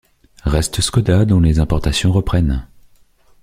Reste 0.45 0.81
Skoda, 0.81 1.25
dont 1.25 1.39
les 1.39 1.59
importations 1.59 2.11
reprennent. 2.11 2.65